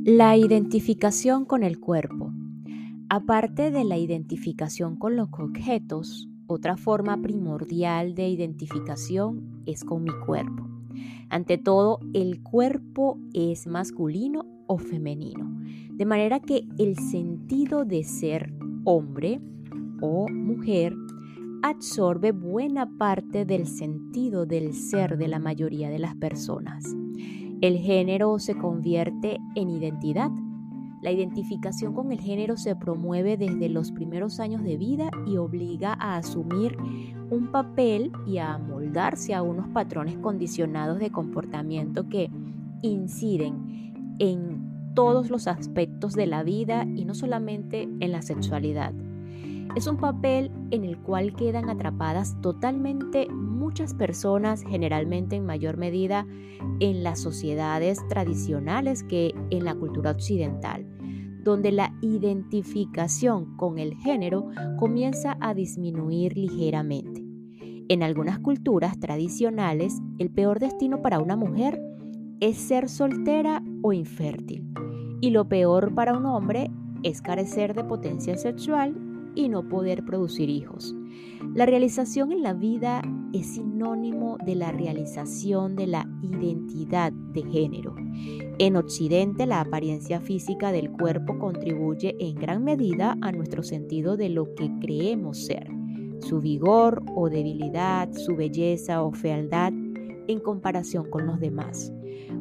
La 0.04 0.36
identificación 0.36 1.46
con 1.46 1.64
el 1.64 1.80
cuerpo. 1.80 2.34
Aparte 3.14 3.72
de 3.72 3.84
la 3.84 3.98
identificación 3.98 4.96
con 4.96 5.18
los 5.18 5.28
objetos, 5.34 6.30
otra 6.48 6.78
forma 6.78 7.22
primordial 7.22 8.16
de 8.16 8.30
identificación 8.30 9.62
es 9.66 9.84
con 9.84 10.06
mi 10.06 10.14
cuerpo. 10.26 10.66
Ante 11.28 11.58
todo, 11.58 12.00
el 12.14 12.42
cuerpo 12.42 13.20
es 13.34 13.68
masculino 13.68 14.46
o 14.66 14.78
femenino. 14.78 15.54
De 15.92 16.06
manera 16.06 16.40
que 16.40 16.66
el 16.80 16.98
sentido 17.00 17.84
de 17.84 18.06
ser 18.06 18.54
hombre 18.86 19.42
o 20.00 20.30
mujer 20.30 20.96
absorbe 21.64 22.32
buena 22.32 22.98
parte 22.98 23.44
del 23.44 23.68
sentido 23.68 24.46
del 24.46 24.74
ser 24.74 25.18
de 25.18 25.28
la 25.28 25.40
mayoría 25.40 25.90
de 25.90 26.00
las 26.00 26.16
personas. 26.16 26.86
El 27.60 27.78
género 27.78 28.40
se 28.40 28.58
convierte 28.58 29.38
en 29.56 29.70
identidad 29.70 30.32
la 31.02 31.12
identificación 31.12 31.94
con 31.94 32.12
el 32.12 32.20
género 32.20 32.58
se 32.58 32.76
promueve 32.76 33.36
desde 33.36 33.70
los 33.70 33.92
primeros 33.92 34.40
años 34.40 34.64
de 34.64 34.78
vida 34.78 35.10
y 35.26 35.38
obliga 35.38 35.98
a 36.00 36.18
asumir 36.18 36.78
un 37.30 37.52
papel 37.52 38.12
y 38.28 38.38
a 38.38 38.58
moldarse 38.58 39.34
a 39.34 39.42
unos 39.42 39.68
patrones 39.70 40.18
condicionados 40.18 41.00
de 41.00 41.10
comportamiento 41.10 42.08
que 42.08 42.30
inciden 42.82 44.16
en 44.20 44.94
todos 44.94 45.30
los 45.30 45.48
aspectos 45.48 46.14
de 46.14 46.28
la 46.28 46.44
vida 46.44 46.86
y 46.96 47.06
no 47.06 47.16
solamente 47.16 47.84
en 47.84 48.12
la 48.12 48.22
sexualidad. 48.22 48.94
Es 49.76 49.88
un 49.88 49.98
papel 49.98 50.52
en 50.72 50.84
el 50.84 50.98
cual 50.98 51.34
quedan 51.34 51.70
atrapadas 51.70 52.40
totalmente 52.42 53.30
muchas 53.30 53.94
personas, 53.94 54.64
generalmente 54.68 55.38
en 55.38 55.46
mayor 55.46 55.78
medida 55.78 56.28
en 56.82 57.04
las 57.04 57.22
sociedades 57.22 58.06
tradicionales 58.10 59.04
que 59.04 59.34
en 59.50 59.64
la 59.64 59.74
cultura 59.76 60.12
occidental, 60.12 60.86
donde 61.44 61.72
la 61.72 61.94
identificación 62.02 63.56
con 63.56 63.80
el 63.80 63.96
género 63.96 64.50
comienza 64.78 65.38
a 65.40 65.54
disminuir 65.54 66.36
ligeramente. 66.36 67.24
En 67.88 68.04
algunas 68.04 68.40
culturas 68.40 69.00
tradicionales, 69.00 70.02
el 70.18 70.32
peor 70.32 70.60
destino 70.60 71.02
para 71.02 71.20
una 71.20 71.38
mujer 71.38 71.82
es 72.42 72.58
ser 72.58 72.90
soltera 72.90 73.64
o 73.84 73.94
infértil, 73.94 74.68
y 75.22 75.30
lo 75.30 75.48
peor 75.48 75.96
para 75.96 76.18
un 76.18 76.26
hombre 76.26 76.70
es 77.04 77.22
carecer 77.22 77.74
de 77.74 77.86
potencia 77.86 78.36
sexual 78.36 79.11
y 79.36 79.50
no 79.50 79.68
poder 79.68 80.04
producir 80.06 80.50
hijos. 80.50 80.96
La 81.54 81.66
realización 81.66 82.32
en 82.32 82.44
la 82.44 82.54
vida 82.54 83.02
es 83.34 83.56
sinónimo 83.56 84.38
de 84.46 84.56
la 84.56 84.72
realización 84.72 85.76
de 85.76 85.88
la 85.88 86.08
identidad 86.22 87.12
de 87.12 87.44
género. 87.44 87.96
En 88.60 88.76
Occidente, 88.76 89.46
la 89.46 89.62
apariencia 89.62 90.20
física 90.20 90.72
del 90.72 90.92
cuerpo 90.92 91.38
contribuye 91.40 92.16
en 92.20 92.36
gran 92.36 92.64
medida 92.64 93.18
a 93.22 93.32
nuestro 93.32 93.64
sentido 93.64 94.18
de 94.18 94.30
lo 94.30 94.54
que 94.56 94.72
creemos 94.80 95.46
ser, 95.46 95.68
su 96.20 96.40
vigor 96.40 97.04
o 97.16 97.30
debilidad, 97.30 98.12
su 98.14 98.36
belleza 98.36 99.04
o 99.04 99.12
fealdad 99.12 99.74
en 100.28 100.40
comparación 100.40 101.10
con 101.10 101.26
los 101.26 101.40
demás. 101.40 101.92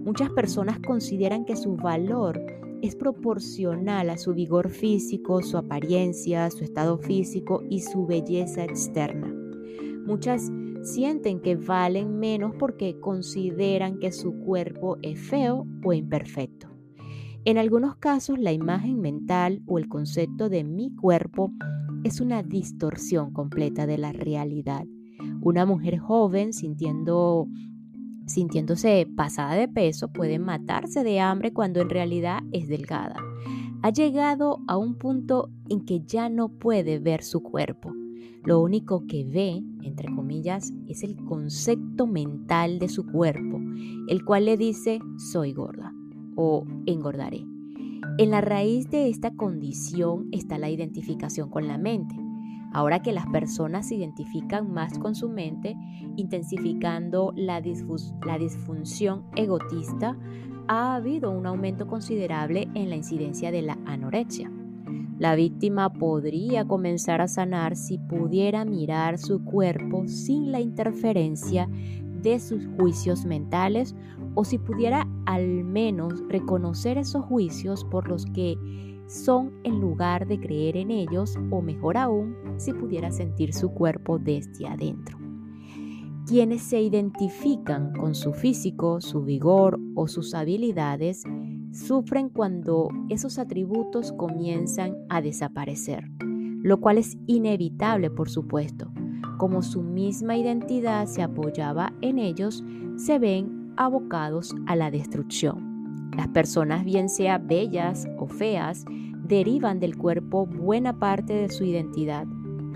Muchas 0.05 0.31
personas 0.31 0.79
consideran 0.81 1.45
que 1.45 1.57
su 1.57 1.77
valor 1.77 2.41
es 2.83 2.97
proporcional 2.97 4.11
a 4.11 4.17
su 4.17 4.35
vigor 4.35 4.71
físico, 4.71 5.43
su 5.43 5.57
apariencia, 5.57 6.51
su 6.51 6.65
estado 6.65 6.99
físico 6.99 7.63
y 7.69 7.81
su 7.81 8.07
belleza 8.07 8.65
externa. 8.65 9.35
Muchas 10.07 10.51
sienten 10.83 11.41
que 11.41 11.57
valen 11.57 12.19
menos 12.19 12.55
porque 12.59 12.99
consideran 12.99 13.99
que 13.99 14.13
su 14.13 14.39
cuerpo 14.41 14.97
es 15.03 15.21
feo 15.21 15.67
o 15.85 15.93
imperfecto. 15.93 16.69
En 17.45 17.59
algunos 17.59 17.97
casos, 17.97 18.39
la 18.39 18.53
imagen 18.53 19.01
mental 19.01 19.63
o 19.67 19.79
el 19.79 19.89
concepto 19.89 20.49
de 20.49 20.65
mi 20.65 20.95
cuerpo 20.95 21.53
es 22.05 22.21
una 22.21 22.43
distorsión 22.43 23.33
completa 23.33 23.87
de 23.87 23.99
la 23.99 24.13
realidad. 24.13 24.85
Una 25.43 25.65
mujer 25.65 25.99
joven 25.99 26.53
sintiendo 26.53 27.47
sintiéndose 28.31 29.07
pasada 29.17 29.55
de 29.55 29.69
peso, 29.69 30.09
puede 30.09 30.39
matarse 30.39 31.05
de 31.05 31.21
hambre 31.21 31.53
cuando 31.53 31.81
en 31.81 31.91
realidad 31.91 32.41
es 32.53 32.69
delgada. 32.69 33.17
Ha 33.83 33.91
llegado 33.91 34.59
a 34.69 34.77
un 34.77 34.95
punto 34.95 35.51
en 35.69 35.85
que 35.85 36.01
ya 36.01 36.29
no 36.29 36.49
puede 36.49 36.99
ver 36.99 37.23
su 37.23 37.43
cuerpo. 37.43 37.93
Lo 38.45 38.61
único 38.61 39.07
que 39.07 39.25
ve, 39.25 39.63
entre 39.83 40.15
comillas, 40.15 40.73
es 40.89 41.03
el 41.03 41.17
concepto 41.25 42.07
mental 42.07 42.79
de 42.79 42.89
su 42.89 43.05
cuerpo, 43.07 43.61
el 44.09 44.25
cual 44.25 44.47
le 44.47 44.57
dice 44.57 45.01
soy 45.17 45.53
gorda 45.53 45.93
o 46.37 46.65
engordaré. 46.87 47.45
En 48.19 48.31
la 48.31 48.41
raíz 48.41 48.91
de 48.91 49.09
esta 49.09 49.35
condición 49.35 50.29
está 50.33 50.59
la 50.59 50.71
identificación 50.71 51.51
con 51.51 51.67
la 51.67 51.79
mente. 51.79 52.15
Ahora 52.73 53.03
que 53.03 53.13
las 53.13 53.27
personas 53.27 53.89
se 53.89 53.97
identifican 53.97 54.73
más 54.73 54.99
con 54.99 55.15
su 55.15 55.29
mente, 55.29 55.77
intensificando 56.17 57.33
la, 57.35 57.61
disfunción 57.61 59.25
egotista, 59.35 60.17
ha 60.69 60.95
habido 60.95 61.31
un 61.31 61.47
aumento 61.47 61.89
considerable 61.89 62.69
en 62.75 62.91
la 62.91 62.97
incidencia 62.97 63.51
de 63.51 63.63
la 63.63 63.79
anorexia. 63.87 64.51
La 65.19 65.35
víctima 65.35 65.93
podría 65.93 66.67
comenzar 66.67 67.21
a 67.21 67.29
sanar 67.29 67.77
si 67.77 67.99
pudiera 67.99 68.65
mirar 68.65 69.19
su 69.19 69.45
cuerpo 69.45 70.07
sin 70.07 70.53
la 70.53 70.61
interferencia 70.61 71.69
de 72.23 72.39
sus 72.39 72.67
juicios 72.79 73.27
mentales 73.27 73.95
o 74.35 74.45
si 74.45 74.59
pudiera 74.59 75.09
al 75.27 75.65
menos 75.65 76.23
reconocer 76.29 76.99
esos 76.99 77.25
juicios 77.25 77.85
por 77.85 78.09
los 78.09 78.25
que 78.27 78.57
son 79.11 79.53
en 79.65 79.81
lugar 79.81 80.29
de 80.29 80.39
creer 80.39 80.77
en 80.77 80.93
ellos 80.93 81.37
o 81.51 81.61
mejor 81.61 81.97
aún 81.97 82.37
si 82.59 82.73
pudiera 82.73 83.11
sentir 83.11 83.53
su 83.53 83.71
cuerpo 83.71 84.19
desde 84.19 84.69
adentro. 84.69 85.19
Quienes 86.27 86.63
se 86.63 86.81
identifican 86.81 87.93
con 87.93 88.15
su 88.15 88.33
físico, 88.33 89.01
su 89.01 89.23
vigor 89.25 89.81
o 89.97 90.07
sus 90.07 90.33
habilidades 90.33 91.25
sufren 91.73 92.29
cuando 92.29 92.89
esos 93.09 93.41
atributos 93.41 94.13
comienzan 94.13 94.95
a 95.09 95.21
desaparecer, 95.21 96.05
lo 96.63 96.81
cual 96.81 96.99
es 96.99 97.19
inevitable 97.27 98.11
por 98.11 98.31
supuesto. 98.31 98.93
Como 99.39 99.63
su 99.63 99.83
misma 99.83 100.37
identidad 100.37 101.07
se 101.07 101.23
apoyaba 101.23 101.93
en 102.01 102.19
ellos, 102.19 102.63
se 102.97 103.19
ven 103.19 103.73
abocados 103.77 104.55
a 104.67 104.77
la 104.77 104.91
destrucción. 104.93 105.70
Las 106.17 106.29
personas, 106.29 106.85
bien 106.85 107.09
sea 107.09 107.39
bellas 107.39 108.09
o 108.19 108.27
feas, 108.27 108.85
derivan 109.31 109.79
del 109.81 109.97
cuerpo 109.97 110.47
buena 110.47 110.99
parte 110.99 111.33
de 111.33 111.49
su 111.49 111.65
identidad, 111.65 112.27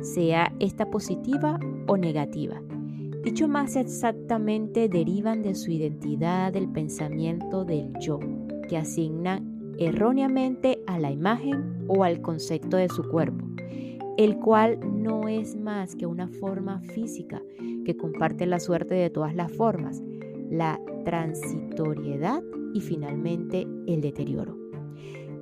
sea 0.02 0.52
esta 0.60 0.90
positiva 0.90 1.58
o 1.88 1.96
negativa. 1.96 2.62
Dicho 3.24 3.48
más 3.48 3.74
exactamente, 3.76 4.88
derivan 4.88 5.42
de 5.42 5.54
su 5.54 5.70
identidad 5.70 6.52
del 6.52 6.68
pensamiento 6.68 7.64
del 7.64 7.92
yo, 7.98 8.20
que 8.68 8.76
asignan 8.76 9.74
erróneamente 9.78 10.78
a 10.86 10.98
la 10.98 11.10
imagen 11.10 11.86
o 11.88 12.04
al 12.04 12.20
concepto 12.20 12.76
de 12.76 12.88
su 12.88 13.02
cuerpo, 13.02 13.44
el 14.16 14.38
cual 14.38 14.78
no 15.02 15.26
es 15.28 15.56
más 15.56 15.96
que 15.96 16.06
una 16.06 16.28
forma 16.28 16.80
física 16.80 17.42
que 17.84 17.96
comparte 17.96 18.46
la 18.46 18.60
suerte 18.60 18.94
de 18.94 19.10
todas 19.10 19.34
las 19.34 19.50
formas, 19.52 20.02
la 20.50 20.80
transitoriedad 21.04 22.42
y 22.74 22.80
finalmente 22.80 23.66
el 23.86 24.02
deterioro. 24.02 24.58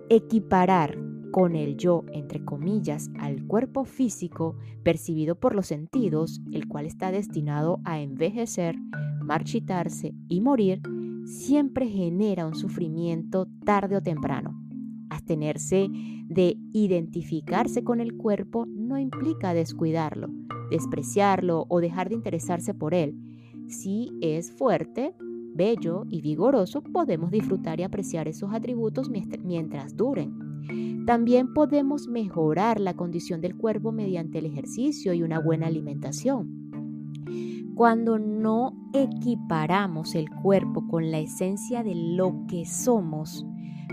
Equiparar 0.08 0.96
con 1.32 1.56
el 1.56 1.76
yo, 1.76 2.04
entre 2.12 2.44
comillas, 2.44 3.10
al 3.18 3.46
cuerpo 3.46 3.84
físico 3.84 4.54
percibido 4.84 5.34
por 5.34 5.54
los 5.54 5.66
sentidos, 5.66 6.40
el 6.52 6.68
cual 6.68 6.86
está 6.86 7.10
destinado 7.10 7.80
a 7.84 8.00
envejecer, 8.00 8.76
marchitarse 9.22 10.14
y 10.28 10.42
morir, 10.42 10.82
siempre 11.24 11.88
genera 11.88 12.46
un 12.46 12.54
sufrimiento 12.54 13.48
tarde 13.64 13.96
o 13.96 14.02
temprano. 14.02 14.62
Abstenerse 15.08 15.88
de 16.28 16.56
identificarse 16.72 17.82
con 17.82 18.00
el 18.00 18.16
cuerpo 18.16 18.66
no 18.66 18.98
implica 18.98 19.54
descuidarlo, 19.54 20.28
despreciarlo 20.70 21.64
o 21.68 21.80
dejar 21.80 22.10
de 22.10 22.16
interesarse 22.16 22.74
por 22.74 22.92
él. 22.94 23.16
Si 23.68 24.10
es 24.20 24.52
fuerte, 24.52 25.14
bello 25.54 26.04
y 26.08 26.20
vigoroso, 26.20 26.82
podemos 26.82 27.30
disfrutar 27.30 27.80
y 27.80 27.82
apreciar 27.82 28.28
esos 28.28 28.52
atributos 28.52 29.10
mientras 29.10 29.96
duren. 29.96 31.04
También 31.06 31.52
podemos 31.52 32.08
mejorar 32.08 32.80
la 32.80 32.94
condición 32.94 33.40
del 33.40 33.56
cuerpo 33.56 33.92
mediante 33.92 34.38
el 34.38 34.46
ejercicio 34.46 35.12
y 35.12 35.22
una 35.22 35.40
buena 35.40 35.66
alimentación. 35.66 36.62
Cuando 37.74 38.18
no 38.18 38.72
equiparamos 38.92 40.14
el 40.14 40.28
cuerpo 40.30 40.86
con 40.88 41.10
la 41.10 41.18
esencia 41.18 41.82
de 41.82 41.94
lo 41.94 42.44
que 42.46 42.64
somos, 42.66 43.44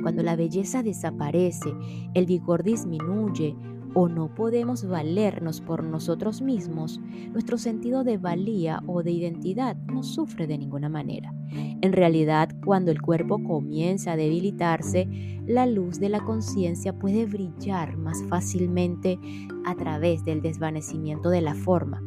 cuando 0.02 0.22
la 0.22 0.36
belleza 0.36 0.84
desaparece, 0.84 1.74
el 2.14 2.26
vigor 2.26 2.64
disminuye 2.64 3.56
o 3.94 4.08
no 4.08 4.34
podemos 4.34 4.88
valernos 4.88 5.62
por 5.62 5.84
nosotros 5.84 6.42
mismos, 6.42 7.00
nuestro 7.32 7.58
sentido 7.58 8.04
de 8.04 8.18
valía 8.18 8.82
o 8.88 9.04
de 9.04 9.12
identidad 9.12 9.76
no 9.88 10.04
sufre 10.04 10.48
de 10.48 10.58
ninguna 10.58 10.90
manera. 10.90 11.34
En 11.52 11.94
realidad, 11.94 12.50
cuando 12.64 12.92
el 12.92 13.02
cuerpo 13.02 13.42
comienza 13.44 14.12
a 14.12 14.18
debilitarse, 14.18 15.08
la 15.46 15.66
luz 15.66 16.00
de 16.00 16.10
la 16.10 16.24
conciencia 16.24 16.98
puede 16.98 17.26
brillar 17.26 17.98
más 17.98 18.24
fácilmente 18.30 19.20
a 19.66 19.76
través 19.76 20.24
del 20.24 20.42
desvanecimiento 20.42 21.30
de 21.30 21.42
la 21.42 21.56
forma. 21.56 22.02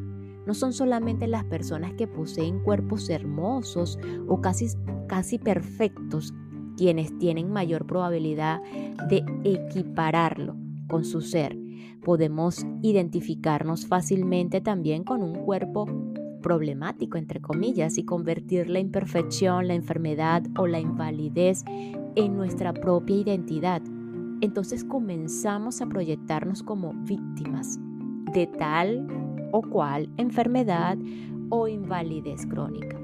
No 0.47 0.55
son 0.55 0.73
solamente 0.73 1.27
las 1.27 1.45
personas 1.45 1.95
que 1.95 2.07
poseen 2.07 2.61
cuerpos 2.61 3.09
hermosos 3.11 3.99
o 4.29 4.41
casi, 4.41 4.69
casi 5.09 5.39
perfectos 5.39 6.35
quienes 6.77 7.17
tienen 7.19 7.51
mayor 7.51 7.87
probabilidad 7.87 8.61
de 9.09 9.25
equipararlo 9.45 10.57
con 10.89 11.05
su 11.05 11.21
ser, 11.21 11.57
podemos 12.05 12.67
identificarnos 12.83 13.87
fácilmente 13.87 14.61
también 14.61 15.05
con 15.05 15.23
un 15.23 15.35
cuerpo 15.45 15.87
problemático, 16.43 17.17
entre 17.17 17.41
comillas, 17.41 17.97
y 17.99 18.05
convertir 18.05 18.69
la 18.69 18.81
imperfección, 18.81 19.69
la 19.69 19.75
enfermedad 19.75 20.43
o 20.59 20.67
la 20.67 20.81
invalidez 20.81 21.65
en 22.17 22.37
nuestra 22.37 22.75
propia 22.75 23.17
identidad. 23.17 23.81
Entonces 24.41 24.85
comenzamos 24.85 25.81
a 25.81 25.87
proyectarnos 25.87 26.63
como 26.63 26.93
víctimas 27.05 27.79
de 28.33 28.47
tal 28.47 29.07
o 29.53 29.63
cual 29.63 30.11
enfermedad 30.17 30.99
o 31.51 31.69
invalidez 31.69 32.47
crónica. 32.47 33.02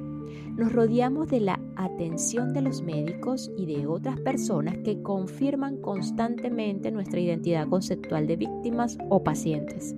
Nos 0.59 0.73
rodeamos 0.73 1.29
de 1.29 1.39
la 1.39 1.61
atención 1.77 2.53
de 2.53 2.63
los 2.63 2.83
médicos 2.83 3.49
y 3.57 3.67
de 3.67 3.87
otras 3.87 4.19
personas 4.19 4.77
que 4.79 5.01
confirman 5.03 5.77
constantemente 5.77 6.91
nuestra 6.91 7.21
identidad 7.21 7.69
conceptual 7.69 8.27
de 8.27 8.35
víctimas 8.35 8.99
o 9.09 9.23
pacientes. 9.23 9.95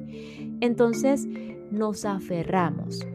Entonces 0.60 1.26
nos 1.70 2.04
aferramos 2.04 3.06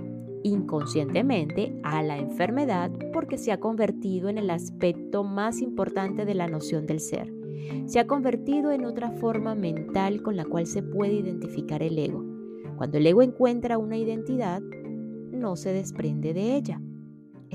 inconscientemente 0.41 1.79
a 1.84 2.01
la 2.01 2.17
enfermedad 2.17 2.91
porque 3.13 3.38
se 3.38 3.51
ha 3.51 3.60
convertido 3.60 4.27
en 4.29 4.39
el 4.39 4.49
aspecto 4.49 5.23
más 5.23 5.62
importante 5.62 6.25
de 6.25 6.34
la 6.34 6.47
noción 6.47 6.88
del 6.88 6.99
ser. 6.99 7.31
Se 7.86 7.99
ha 7.99 8.08
convertido 8.08 8.71
en 8.71 8.86
otra 8.86 9.12
forma 9.12 9.53
mental 9.53 10.23
con 10.23 10.36
la 10.36 10.45
cual 10.45 10.65
se 10.65 10.81
puede 10.81 11.13
identificar 11.13 11.84
el 11.84 11.99
ego. 11.99 12.25
Cuando 12.75 12.97
el 12.97 13.05
ego 13.05 13.21
encuentra 13.21 13.77
una 13.77 13.97
identidad, 13.97 14.63
no 15.31 15.55
se 15.55 15.73
desprende 15.73 16.34
de 16.34 16.55
ella. 16.55 16.81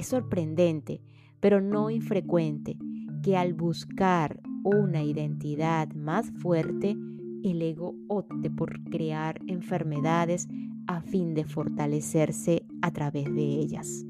Es 0.01 0.07
sorprendente, 0.07 1.03
pero 1.41 1.61
no 1.61 1.91
infrecuente, 1.91 2.79
que 3.23 3.37
al 3.37 3.53
buscar 3.53 4.41
una 4.65 5.03
identidad 5.03 5.93
más 5.93 6.31
fuerte, 6.31 6.97
el 7.45 7.61
ego 7.61 7.95
opte 8.09 8.49
por 8.49 8.83
crear 8.85 9.43
enfermedades 9.47 10.49
a 10.87 11.03
fin 11.03 11.35
de 11.35 11.45
fortalecerse 11.45 12.65
a 12.81 12.91
través 12.93 13.27
de 13.27 13.43
ellas. 13.43 14.07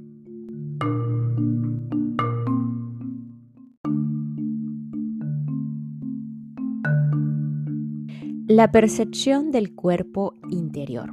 La 8.46 8.70
percepción 8.70 9.50
del 9.50 9.74
cuerpo 9.74 10.34
interior. 10.50 11.12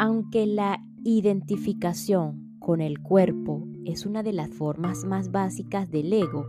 Aunque 0.00 0.46
la 0.46 0.82
identificación 1.04 2.49
con 2.70 2.80
el 2.80 3.00
cuerpo 3.00 3.66
es 3.84 4.06
una 4.06 4.22
de 4.22 4.32
las 4.32 4.48
formas 4.48 5.04
más 5.04 5.32
básicas 5.32 5.90
del 5.90 6.12
ego, 6.12 6.46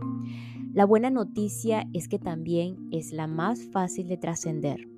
la 0.72 0.84
buena 0.84 1.10
noticia 1.10 1.88
es 1.92 2.06
que 2.06 2.20
también 2.20 2.76
es 2.92 3.12
la 3.12 3.26
más 3.26 3.64
fácil 3.72 4.06
de 4.06 4.18
trascender. 4.18 4.88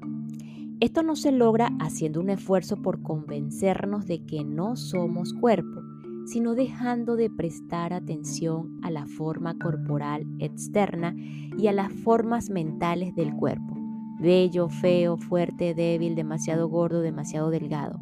Esto 0.81 1.03
no 1.03 1.17
se 1.17 1.33
logra 1.33 1.71
haciendo 1.81 2.21
un 2.21 2.29
esfuerzo 2.29 2.77
por 2.83 3.01
convencernos 3.01 4.05
de 4.05 4.23
que 4.27 4.45
no 4.45 4.77
somos 4.77 5.33
cuerpo, 5.33 5.81
sino 6.27 6.55
dejando 6.55 7.17
de 7.17 7.31
prestar 7.31 7.95
atención 7.95 8.79
a 8.83 8.91
la 8.91 9.07
forma 9.07 9.59
corporal 9.59 10.27
externa 10.41 11.17
y 11.57 11.69
a 11.69 11.73
las 11.73 11.91
formas 11.91 12.51
mentales 12.51 13.15
del 13.15 13.35
cuerpo. 13.35 13.75
Bello, 14.21 14.69
feo, 14.69 15.17
fuerte, 15.17 15.73
débil, 15.73 16.17
demasiado 16.17 16.69
gordo, 16.69 17.01
demasiado 17.01 17.49
delgado. 17.49 17.99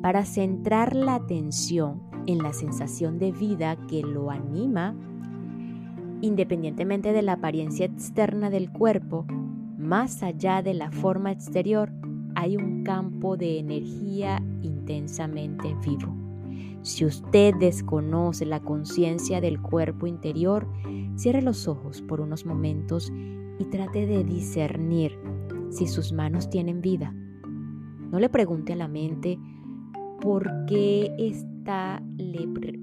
Para 0.00 0.24
centrar 0.24 0.94
la 0.94 1.16
atención 1.16 2.05
en 2.26 2.38
la 2.38 2.52
sensación 2.52 3.18
de 3.18 3.32
vida 3.32 3.76
que 3.88 4.02
lo 4.02 4.30
anima, 4.30 4.94
independientemente 6.20 7.12
de 7.12 7.22
la 7.22 7.34
apariencia 7.34 7.86
externa 7.86 8.50
del 8.50 8.70
cuerpo, 8.70 9.26
más 9.78 10.22
allá 10.22 10.62
de 10.62 10.74
la 10.74 10.90
forma 10.90 11.30
exterior, 11.30 11.92
hay 12.34 12.56
un 12.56 12.82
campo 12.82 13.36
de 13.36 13.58
energía 13.58 14.42
intensamente 14.62 15.74
vivo. 15.84 16.14
Si 16.82 17.04
usted 17.04 17.54
desconoce 17.54 18.46
la 18.46 18.60
conciencia 18.60 19.40
del 19.40 19.60
cuerpo 19.60 20.06
interior, 20.06 20.68
cierre 21.16 21.42
los 21.42 21.66
ojos 21.66 22.02
por 22.02 22.20
unos 22.20 22.46
momentos 22.46 23.12
y 23.58 23.64
trate 23.64 24.06
de 24.06 24.22
discernir 24.22 25.18
si 25.70 25.86
sus 25.86 26.12
manos 26.12 26.48
tienen 26.48 26.80
vida. 26.80 27.12
No 28.10 28.20
le 28.20 28.28
pregunte 28.28 28.72
a 28.74 28.76
la 28.76 28.88
mente 28.88 29.38
por 30.20 30.48
qué 30.66 31.12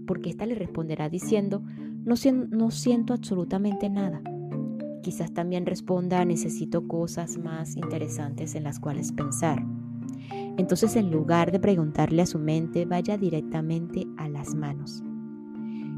porque 0.06 0.30
esta 0.30 0.46
le 0.46 0.56
responderá 0.56 1.10
diciendo, 1.10 1.64
no, 2.04 2.16
no 2.50 2.72
siento 2.72 3.14
absolutamente 3.14 3.90
nada. 3.90 4.22
Quizás 5.02 5.34
también 5.34 5.66
responda, 5.66 6.24
necesito 6.24 6.88
cosas 6.88 7.38
más 7.38 7.76
interesantes 7.76 8.56
en 8.56 8.64
las 8.64 8.80
cuales 8.80 9.12
pensar. 9.12 9.64
Entonces, 10.58 10.96
en 10.96 11.12
lugar 11.12 11.52
de 11.52 11.60
preguntarle 11.60 12.22
a 12.22 12.26
su 12.26 12.40
mente, 12.40 12.86
vaya 12.86 13.18
directamente 13.18 14.08
a 14.18 14.30
las 14.30 14.56
manos. 14.56 15.04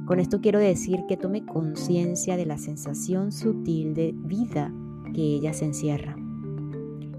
Con 0.06 0.20
esto 0.20 0.40
quiero 0.40 0.60
decir 0.60 1.06
que 1.08 1.18
tome 1.18 1.46
conciencia 1.46 2.38
de 2.38 2.46
la 2.46 2.58
sensación 2.58 3.32
sutil 3.32 3.94
de 3.94 4.14
vida 4.16 4.72
que 5.14 5.22
ella 5.22 5.54
se 5.54 5.66
encierra. 5.66 6.16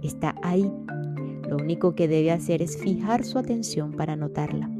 Está 0.03 0.37
ahí. 0.43 0.71
Lo 1.49 1.57
único 1.57 1.95
que 1.95 2.09
debe 2.09 2.33
hacer 2.33 2.63
es 2.63 2.79
fijar 2.79 3.25
su 3.25 3.39
atención 3.39 3.93
para 3.93 4.17
notarla. 4.17 4.76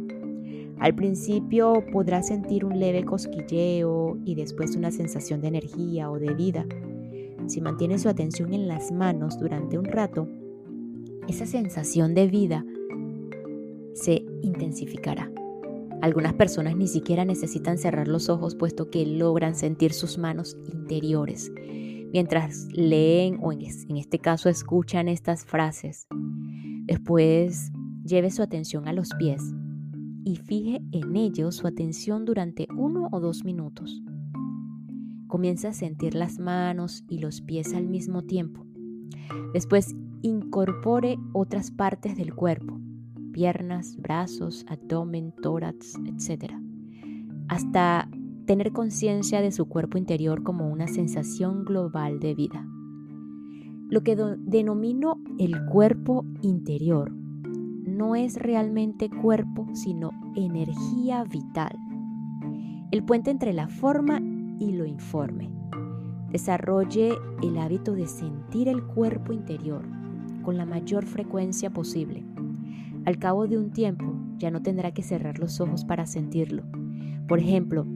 Al 0.79 0.95
principio 0.95 1.85
podrá 1.91 2.23
sentir 2.23 2.65
un 2.65 2.79
leve 2.79 3.05
cosquilleo 3.05 4.19
y 4.25 4.35
después 4.35 4.77
una 4.77 4.91
sensación 4.91 5.41
de 5.41 5.49
energía 5.49 6.11
o 6.11 6.19
de 6.19 6.35
vida. 6.35 6.67
Si 7.47 7.61
mantiene 7.61 7.99
su 7.99 8.09
atención 8.09 8.53
en 8.53 8.69
las 8.69 8.93
manos 8.93 9.39
durante 9.39 9.79
un 9.79 9.87
rato, 9.87 10.29
esa 11.29 11.47
sensación 11.47 12.15
de 12.15 12.27
vida 12.27 12.65
se 13.95 14.25
intensificará. 14.43 15.31
Algunas 16.03 16.35
personas 16.35 16.77
ni 16.77 16.89
siquiera 16.89 17.25
necesitan 17.25 17.79
cerrar 17.79 18.07
los 18.07 18.29
ojos 18.29 18.55
puesto 18.55 18.91
que 18.91 19.07
logran 19.07 19.55
sentir 19.55 19.95
sus 19.95 20.19
manos 20.19 20.59
interiores 20.71 21.51
mientras 22.13 22.69
leen 22.73 23.39
o 23.43 23.53
en 23.53 23.97
este 23.97 24.19
caso 24.19 24.49
escuchan 24.49 25.09
estas 25.09 25.45
frases. 25.45 26.07
Después 26.85 27.73
lleve 28.05 28.31
su 28.31 28.43
atención 28.43 28.89
a 28.89 28.93
los 28.93 29.11
pies 29.19 29.43
y 30.27 30.35
fije 30.35 30.83
en 30.91 31.15
ellos 31.15 31.55
su 31.55 31.69
atención 31.69 32.25
durante 32.25 32.67
uno 32.77 33.09
o 33.13 33.21
dos 33.21 33.45
minutos. 33.45 34.03
Comienza 35.29 35.69
a 35.69 35.73
sentir 35.73 36.17
las 36.17 36.41
manos 36.41 37.05
y 37.09 37.19
los 37.19 37.41
pies 37.41 37.73
al 37.75 37.87
mismo 37.87 38.23
tiempo. 38.23 38.67
Después 39.55 39.95
incorpore 40.23 41.17
otras 41.33 41.71
partes 41.71 42.17
del 42.17 42.35
cuerpo, 42.35 42.81
piernas, 43.33 43.97
brazos, 43.99 44.67
abdomen, 44.69 45.33
tórax, 45.41 45.95
etc. 46.07 46.55
Hasta 47.47 48.11
tener 48.47 48.73
conciencia 48.73 49.41
de 49.41 49.53
su 49.53 49.67
cuerpo 49.67 49.97
interior 49.97 50.43
como 50.43 50.69
una 50.69 50.89
sensación 50.89 51.65
global 51.65 52.19
de 52.19 52.35
vida. 52.35 52.67
Lo 53.89 54.03
que 54.03 54.17
denomino 54.17 55.21
el 55.39 55.67
cuerpo 55.67 56.25
interior 56.43 57.13
no 57.97 58.15
es 58.15 58.37
realmente 58.37 59.09
cuerpo, 59.09 59.67
sino 59.73 60.11
energía 60.35 61.25
vital. 61.25 61.77
El 62.91 63.03
puente 63.05 63.31
entre 63.31 63.53
la 63.53 63.69
forma 63.69 64.21
y 64.59 64.73
lo 64.73 64.85
informe. 64.85 65.51
Desarrolle 66.31 67.13
el 67.43 67.59
hábito 67.59 67.95
de 67.95 68.07
sentir 68.07 68.69
el 68.69 68.83
cuerpo 68.83 69.33
interior 69.33 69.85
con 70.43 70.57
la 70.57 70.67
mayor 70.67 71.07
frecuencia 71.07 71.71
posible. 71.71 72.25
Al 73.05 73.19
cabo 73.19 73.47
de 73.47 73.59
un 73.59 73.71
tiempo 73.71 74.13
ya 74.39 74.51
no 74.51 74.63
tendrá 74.63 74.93
que 74.93 75.03
cerrar 75.03 75.39
los 75.39 75.61
ojos 75.61 75.85
para 75.85 76.07
sentirlo. 76.07 76.65
Por 77.27 77.39
ejemplo, 77.39 77.87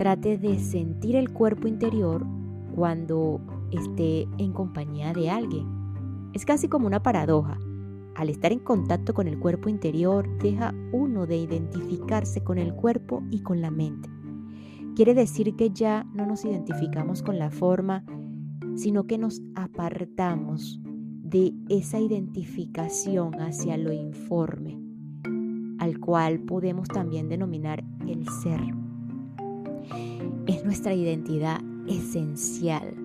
Trate 0.00 0.38
de 0.38 0.58
sentir 0.58 1.14
el 1.14 1.30
cuerpo 1.30 1.68
interior 1.68 2.24
cuando 2.74 3.38
esté 3.70 4.26
en 4.38 4.52
compañía 4.54 5.12
de 5.12 5.28
alguien. 5.28 5.66
Es 6.32 6.46
casi 6.46 6.68
como 6.68 6.86
una 6.86 7.02
paradoja. 7.02 7.58
Al 8.20 8.28
estar 8.28 8.52
en 8.52 8.58
contacto 8.58 9.14
con 9.14 9.28
el 9.28 9.38
cuerpo 9.38 9.70
interior, 9.70 10.28
deja 10.40 10.74
uno 10.92 11.26
de 11.26 11.38
identificarse 11.38 12.44
con 12.44 12.58
el 12.58 12.74
cuerpo 12.74 13.22
y 13.30 13.40
con 13.40 13.62
la 13.62 13.70
mente. 13.70 14.10
Quiere 14.94 15.14
decir 15.14 15.56
que 15.56 15.70
ya 15.70 16.04
no 16.12 16.26
nos 16.26 16.44
identificamos 16.44 17.22
con 17.22 17.38
la 17.38 17.50
forma, 17.50 18.04
sino 18.76 19.06
que 19.06 19.16
nos 19.16 19.40
apartamos 19.54 20.82
de 20.84 21.54
esa 21.70 21.98
identificación 21.98 23.40
hacia 23.40 23.78
lo 23.78 23.90
informe, 23.90 24.78
al 25.78 25.98
cual 25.98 26.40
podemos 26.40 26.88
también 26.88 27.26
denominar 27.30 27.82
el 28.06 28.28
ser 28.42 28.60
es 30.46 30.62
nuestra 30.62 30.92
identidad 30.92 31.62
esencial. 31.88 32.99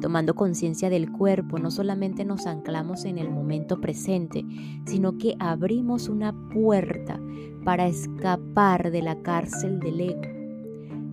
Tomando 0.00 0.34
conciencia 0.34 0.88
del 0.88 1.12
cuerpo, 1.12 1.58
no 1.58 1.70
solamente 1.70 2.24
nos 2.24 2.46
anclamos 2.46 3.04
en 3.04 3.18
el 3.18 3.30
momento 3.30 3.80
presente, 3.80 4.44
sino 4.86 5.18
que 5.18 5.36
abrimos 5.38 6.08
una 6.08 6.32
puerta 6.50 7.20
para 7.64 7.86
escapar 7.86 8.90
de 8.90 9.02
la 9.02 9.20
cárcel 9.20 9.78
del 9.78 10.00
ego. 10.00 10.22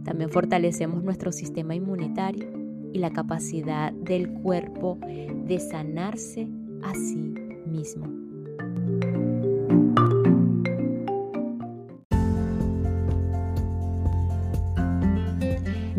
También 0.06 0.30
fortalecemos 0.30 1.04
nuestro 1.04 1.34
sistema 1.34 1.76
inmunitario 1.76 2.48
y 2.94 3.00
la 3.00 3.12
capacidad 3.12 3.92
del 3.92 4.32
cuerpo 4.32 4.98
de 5.02 5.60
sanarse 5.60 6.48
a 6.82 6.94
sí 6.94 7.34
mismo. 7.66 8.08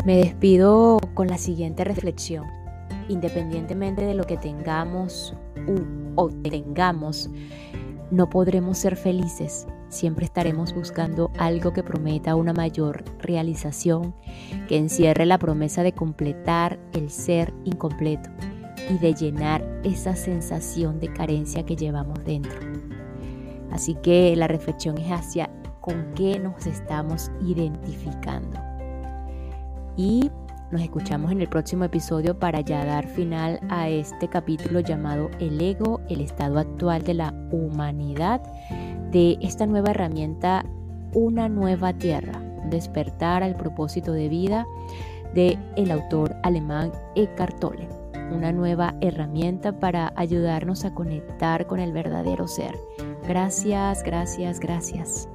Me 0.07 0.17
despido 0.17 0.99
con 1.13 1.27
la 1.27 1.37
siguiente 1.37 1.85
reflexión. 1.85 2.58
Independientemente 3.09 4.05
de 4.05 4.15
lo 4.15 4.25
que 4.25 4.37
tengamos 4.37 5.35
o 6.15 6.29
tengamos, 6.29 7.31
no 8.11 8.29
podremos 8.29 8.79
ser 8.79 8.97
felices. 8.97 9.67
Siempre 9.89 10.25
estaremos 10.25 10.75
buscando 10.75 11.31
algo 11.39 11.73
que 11.73 11.83
prometa 11.83 12.35
una 12.35 12.53
mayor 12.53 13.05
realización, 13.21 14.15
que 14.69 14.77
encierre 14.77 15.25
la 15.25 15.39
promesa 15.39 15.83
de 15.83 15.93
completar 15.93 16.79
el 16.93 17.11
ser 17.11 17.55
incompleto 17.65 18.31
y 18.91 18.99
de 18.99 19.15
llenar 19.15 19.81
esa 19.85 20.15
sensación 20.15 21.01
de 21.01 21.13
carencia 21.13 21.65
que 21.65 21.77
llevamos 21.77 22.23
dentro. 22.25 22.61
Así 23.71 23.95
que 23.95 24.35
la 24.37 24.49
reflexión 24.49 24.99
es 24.99 25.11
hacia 25.11 25.51
con 25.81 26.13
qué 26.15 26.39
nos 26.39 26.67
estamos 26.67 27.31
identificando 27.41 28.59
y 29.97 30.31
nos 30.71 30.83
escuchamos 30.83 31.33
en 31.33 31.41
el 31.41 31.49
próximo 31.49 31.85
episodio 31.85 32.39
para 32.39 32.61
ya 32.61 32.85
dar 32.85 33.07
final 33.07 33.61
a 33.69 33.89
este 33.89 34.29
capítulo 34.29 34.81
llamado 34.81 35.31
El 35.39 35.61
ego, 35.61 36.01
el 36.09 36.21
estado 36.21 36.59
actual 36.59 37.03
de 37.03 37.15
la 37.15 37.35
humanidad, 37.51 38.43
de 39.11 39.39
esta 39.41 39.67
nueva 39.67 39.91
herramienta, 39.91 40.65
una 41.15 41.49
nueva 41.49 41.95
tierra, 41.95 42.43
despertar 42.69 43.43
al 43.43 43.57
propósito 43.57 44.13
de 44.13 44.29
vida 44.29 44.67
de 45.35 45.59
el 45.77 45.91
autor 45.91 46.37
alemán 46.43 46.93
Eckhart 47.15 47.59
Tolle, 47.61 47.89
una 48.31 48.53
nueva 48.53 48.95
herramienta 49.01 49.79
para 49.79 50.13
ayudarnos 50.17 50.85
a 50.85 50.95
conectar 50.95 51.67
con 51.67 51.81
el 51.81 51.93
verdadero 51.93 52.47
ser. 52.47 52.79
Gracias, 53.27 54.03
gracias, 54.03 54.61
gracias. 54.61 55.29